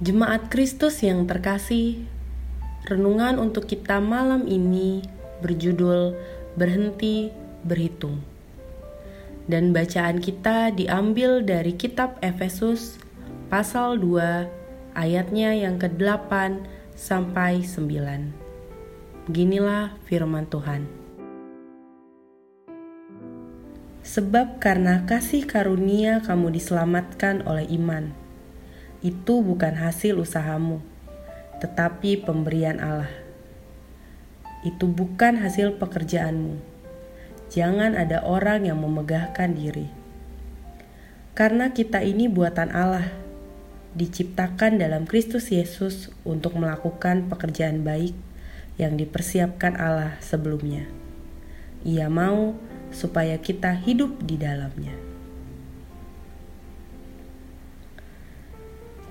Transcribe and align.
Jemaat 0.00 0.48
Kristus 0.48 1.04
yang 1.04 1.28
terkasih, 1.28 2.08
renungan 2.88 3.36
untuk 3.36 3.68
kita 3.68 4.00
malam 4.00 4.48
ini 4.48 5.04
berjudul 5.44 6.16
Berhenti 6.56 7.28
Berhitung. 7.68 8.24
Dan 9.44 9.76
bacaan 9.76 10.24
kita 10.24 10.72
diambil 10.72 11.44
dari 11.44 11.76
kitab 11.76 12.16
Efesus 12.24 12.96
pasal 13.52 14.00
2 14.00 14.96
ayatnya 14.96 15.52
yang 15.52 15.76
ke-8 15.76 16.64
sampai 16.96 17.60
9. 17.60 19.28
Beginilah 19.28 20.00
firman 20.08 20.48
Tuhan. 20.48 20.88
Sebab 24.00 24.64
karena 24.64 25.04
kasih 25.04 25.44
karunia 25.44 26.24
kamu 26.24 26.56
diselamatkan 26.56 27.44
oleh 27.44 27.68
iman 27.76 28.16
itu 29.00 29.40
bukan 29.40 29.80
hasil 29.80 30.20
usahamu, 30.20 30.84
tetapi 31.64 32.20
pemberian 32.20 32.76
Allah. 32.80 33.08
Itu 34.60 34.92
bukan 34.92 35.40
hasil 35.40 35.80
pekerjaanmu. 35.80 36.60
Jangan 37.48 37.96
ada 37.96 38.20
orang 38.22 38.68
yang 38.68 38.76
memegahkan 38.84 39.56
diri. 39.56 39.88
Karena 41.32 41.72
kita 41.72 42.04
ini 42.04 42.28
buatan 42.28 42.68
Allah, 42.76 43.08
diciptakan 43.96 44.76
dalam 44.76 45.08
Kristus 45.08 45.48
Yesus 45.48 46.12
untuk 46.22 46.60
melakukan 46.60 47.32
pekerjaan 47.32 47.80
baik 47.80 48.12
yang 48.76 49.00
dipersiapkan 49.00 49.80
Allah 49.80 50.20
sebelumnya. 50.20 50.84
Ia 51.88 52.12
mau 52.12 52.52
supaya 52.92 53.40
kita 53.40 53.72
hidup 53.72 54.20
di 54.28 54.36
dalamnya. 54.36 55.09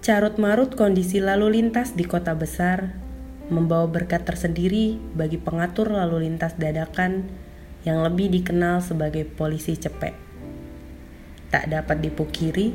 Carut 0.00 0.40
marut 0.40 0.80
kondisi 0.80 1.20
lalu 1.20 1.60
lintas 1.60 1.92
di 1.92 2.08
kota 2.08 2.32
besar 2.32 2.88
membawa 3.52 3.84
berkat 3.84 4.24
tersendiri 4.24 4.96
bagi 4.96 5.36
pengatur 5.36 5.92
lalu 5.92 6.24
lintas 6.24 6.56
dadakan 6.56 7.28
yang 7.84 8.00
lebih 8.00 8.32
dikenal 8.32 8.80
sebagai 8.80 9.28
polisi 9.28 9.76
cepek. 9.76 10.16
Tak 11.52 11.68
dapat 11.68 12.00
dipukiri, 12.00 12.72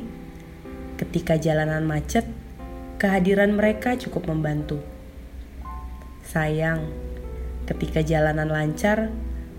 ketika 0.94 1.34
jalanan 1.34 1.82
macet, 1.82 2.30
kehadiran 3.02 3.58
mereka 3.58 3.98
cukup 3.98 4.30
membantu. 4.30 4.78
Sayang, 6.22 6.94
ketika 7.66 8.06
jalanan 8.06 8.46
lancar, 8.46 9.10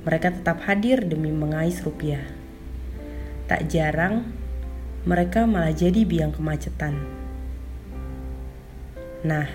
mereka 0.07 0.31
tetap 0.31 0.63
hadir 0.63 1.03
demi 1.03 1.35
mengais 1.35 1.83
rupiah. 1.83 2.23
Tak 3.51 3.67
jarang, 3.67 4.23
mereka 5.03 5.43
malah 5.43 5.75
jadi 5.75 6.07
biang 6.07 6.31
kemacetan. 6.31 7.26
Nah, 9.25 9.49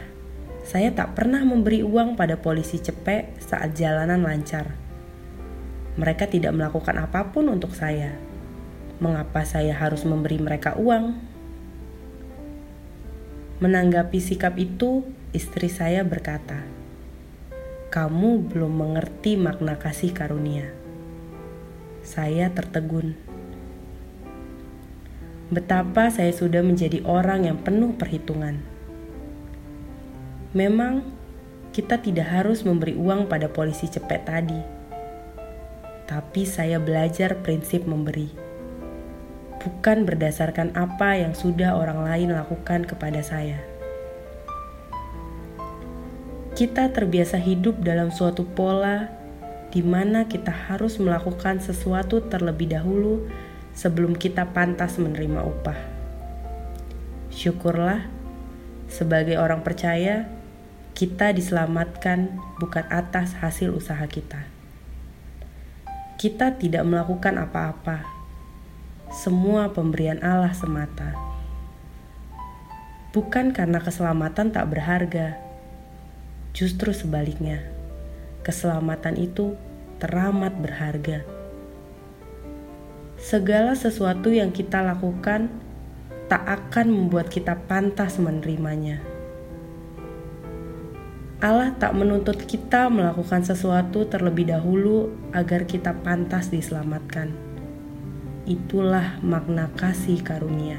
saya 0.66 0.90
tak 0.90 1.14
pernah 1.14 1.38
memberi 1.46 1.86
uang 1.86 2.18
pada 2.18 2.34
polisi 2.34 2.82
cepek 2.82 3.38
saat 3.38 3.78
jalanan 3.78 4.26
lancar. 4.26 4.74
Mereka 5.94 6.26
tidak 6.26 6.50
melakukan 6.50 6.98
apa 6.98 7.30
pun 7.30 7.46
untuk 7.46 7.70
saya. 7.70 8.18
Mengapa 8.98 9.46
saya 9.46 9.74
harus 9.74 10.02
memberi 10.02 10.42
mereka 10.42 10.74
uang? 10.74 11.14
Menanggapi 13.62 14.18
sikap 14.18 14.58
itu, 14.58 15.06
istri 15.30 15.70
saya 15.70 16.02
berkata, 16.02 16.66
"Kamu 17.94 18.50
belum 18.50 18.72
mengerti 18.74 19.38
makna 19.38 19.78
kasih 19.78 20.10
karunia." 20.10 20.74
Saya 22.02 22.50
tertegun. 22.50 23.14
Betapa 25.54 26.10
saya 26.10 26.34
sudah 26.34 26.66
menjadi 26.66 27.06
orang 27.06 27.46
yang 27.46 27.62
penuh 27.62 27.94
perhitungan 27.94 28.72
Memang 30.52 31.00
kita 31.72 31.96
tidak 31.96 32.28
harus 32.28 32.60
memberi 32.60 32.92
uang 32.92 33.24
pada 33.24 33.48
polisi 33.48 33.88
cepet 33.88 34.20
tadi. 34.28 34.60
Tapi 36.04 36.44
saya 36.44 36.76
belajar 36.76 37.40
prinsip 37.40 37.88
memberi. 37.88 38.28
Bukan 39.64 40.04
berdasarkan 40.04 40.76
apa 40.76 41.16
yang 41.16 41.32
sudah 41.32 41.72
orang 41.72 42.04
lain 42.04 42.36
lakukan 42.36 42.84
kepada 42.84 43.24
saya. 43.24 43.64
Kita 46.52 46.92
terbiasa 46.92 47.40
hidup 47.40 47.80
dalam 47.80 48.12
suatu 48.12 48.44
pola 48.44 49.08
di 49.72 49.80
mana 49.80 50.28
kita 50.28 50.52
harus 50.52 51.00
melakukan 51.00 51.64
sesuatu 51.64 52.28
terlebih 52.28 52.76
dahulu 52.76 53.24
sebelum 53.72 54.12
kita 54.12 54.52
pantas 54.52 55.00
menerima 55.00 55.40
upah. 55.40 55.80
Syukurlah, 57.32 58.04
sebagai 58.92 59.40
orang 59.40 59.64
percaya, 59.64 60.41
kita 60.92 61.32
diselamatkan 61.32 62.36
bukan 62.60 62.84
atas 62.92 63.32
hasil 63.40 63.72
usaha 63.72 64.04
kita. 64.04 64.44
Kita 66.20 66.52
tidak 66.60 66.84
melakukan 66.84 67.40
apa-apa, 67.40 68.04
semua 69.08 69.72
pemberian 69.72 70.20
Allah 70.20 70.52
semata. 70.52 71.16
Bukan 73.16 73.56
karena 73.56 73.80
keselamatan 73.80 74.52
tak 74.52 74.68
berharga, 74.68 75.40
justru 76.52 76.92
sebaliknya, 76.92 77.64
keselamatan 78.44 79.16
itu 79.16 79.56
teramat 79.96 80.52
berharga. 80.60 81.24
Segala 83.16 83.72
sesuatu 83.72 84.28
yang 84.28 84.52
kita 84.52 84.84
lakukan 84.84 85.48
tak 86.28 86.44
akan 86.44 86.86
membuat 86.92 87.32
kita 87.32 87.56
pantas 87.68 88.16
menerimanya 88.20 89.11
Allah 91.42 91.74
tak 91.74 91.98
menuntut 91.98 92.38
kita 92.38 92.86
melakukan 92.86 93.42
sesuatu 93.42 94.06
terlebih 94.06 94.54
dahulu 94.54 95.10
agar 95.34 95.66
kita 95.66 95.90
pantas 95.90 96.54
diselamatkan. 96.54 97.34
Itulah 98.46 99.18
makna 99.26 99.66
kasih 99.74 100.22
karunia. 100.22 100.78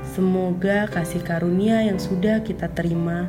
Semoga 0.00 0.88
kasih 0.88 1.20
karunia 1.20 1.84
yang 1.84 2.00
sudah 2.00 2.40
kita 2.40 2.72
terima 2.72 3.28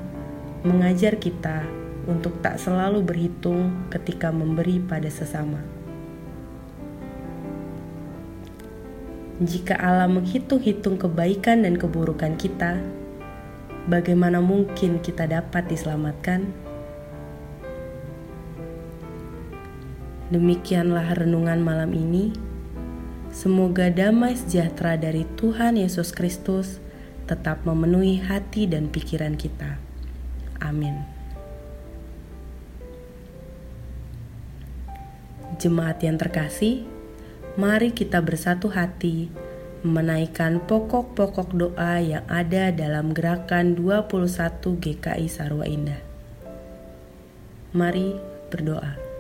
mengajar 0.64 1.20
kita 1.20 1.68
untuk 2.08 2.40
tak 2.40 2.56
selalu 2.56 3.04
berhitung 3.04 3.92
ketika 3.92 4.32
memberi 4.32 4.80
pada 4.80 5.12
sesama. 5.12 5.60
Jika 9.44 9.76
Allah 9.76 10.08
menghitung-hitung 10.08 10.96
kebaikan 10.96 11.68
dan 11.68 11.76
keburukan 11.76 12.40
kita, 12.40 13.01
bagaimana 13.90 14.44
mungkin 14.44 15.02
kita 15.02 15.26
dapat 15.26 15.66
diselamatkan? 15.70 16.50
Demikianlah 20.32 21.18
renungan 21.18 21.60
malam 21.60 21.92
ini. 21.92 22.32
Semoga 23.32 23.88
damai 23.88 24.36
sejahtera 24.36 25.00
dari 25.00 25.24
Tuhan 25.40 25.80
Yesus 25.80 26.12
Kristus 26.12 26.84
tetap 27.28 27.64
memenuhi 27.64 28.20
hati 28.20 28.68
dan 28.68 28.92
pikiran 28.92 29.40
kita. 29.40 29.80
Amin. 30.60 31.04
Jemaat 35.60 36.00
yang 36.04 36.16
terkasih, 36.16 36.88
mari 37.60 37.92
kita 37.92 38.24
bersatu 38.24 38.72
hati 38.72 39.32
menaikkan 39.82 40.62
pokok-pokok 40.70 41.50
doa 41.58 41.98
yang 41.98 42.26
ada 42.30 42.70
dalam 42.70 43.14
gerakan 43.18 43.74
21 43.74 44.78
GKI 44.78 45.26
Sarwa 45.26 45.66
Indah. 45.66 46.02
Mari 47.74 48.14
berdoa. 48.54 49.11